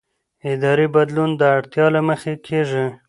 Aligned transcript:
اداري 0.51 0.87
بدلون 0.95 1.29
د 1.37 1.41
اړتیا 1.57 1.85
له 1.95 2.01
مخې 2.07 2.33
کېږي 2.47 2.85